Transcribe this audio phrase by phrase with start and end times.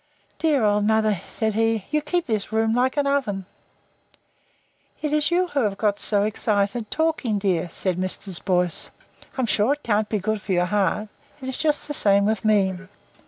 [0.39, 3.45] "Dear old mother," said he, "you keep this room like an oven."
[4.99, 8.43] "It is you who have got so excited talking, dear," said Mrs.
[8.43, 8.89] Boyce.
[9.37, 11.09] "I'm sure it can't be good for your heart.
[11.39, 12.79] It is just the same with me.